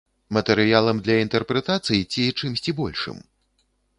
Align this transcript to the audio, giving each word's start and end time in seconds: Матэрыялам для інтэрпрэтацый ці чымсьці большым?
Матэрыялам 0.35 1.01
для 1.07 1.17
інтэрпрэтацый 1.25 2.01
ці 2.15 2.23
чымсьці 2.39 2.75
большым? 2.83 3.23